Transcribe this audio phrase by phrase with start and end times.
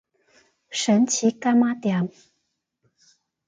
[0.71, 2.09] 神奇柑仔店